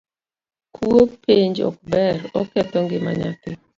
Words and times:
Kuo 0.75 1.01
penj 1.23 1.55
ok 1.69 1.77
ber, 1.91 2.17
oketho 2.41 2.77
ngima 2.85 3.11
nyathi 3.19 3.49